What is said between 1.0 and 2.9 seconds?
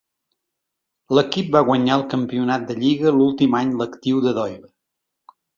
L'equip va guanyar el campionat de